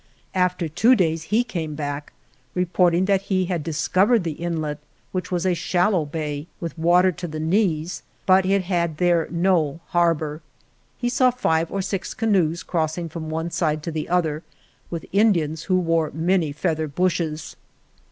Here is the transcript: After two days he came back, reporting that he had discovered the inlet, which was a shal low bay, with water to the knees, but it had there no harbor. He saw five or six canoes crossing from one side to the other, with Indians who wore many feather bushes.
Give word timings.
After 0.33 0.67
two 0.67 0.95
days 0.95 1.25
he 1.29 1.43
came 1.43 1.75
back, 1.75 2.11
reporting 2.55 3.05
that 3.05 3.21
he 3.29 3.45
had 3.45 3.63
discovered 3.63 4.23
the 4.23 4.31
inlet, 4.31 4.79
which 5.11 5.29
was 5.31 5.45
a 5.45 5.53
shal 5.53 5.91
low 5.91 6.05
bay, 6.05 6.47
with 6.59 6.75
water 6.75 7.11
to 7.11 7.27
the 7.27 7.39
knees, 7.39 8.01
but 8.25 8.43
it 8.43 8.63
had 8.63 8.97
there 8.97 9.27
no 9.29 9.79
harbor. 9.89 10.41
He 10.97 11.07
saw 11.07 11.29
five 11.29 11.71
or 11.71 11.83
six 11.83 12.15
canoes 12.15 12.63
crossing 12.63 13.09
from 13.09 13.29
one 13.29 13.51
side 13.51 13.83
to 13.83 13.91
the 13.91 14.09
other, 14.09 14.41
with 14.89 15.05
Indians 15.11 15.65
who 15.65 15.77
wore 15.77 16.09
many 16.11 16.51
feather 16.51 16.87
bushes. 16.87 17.55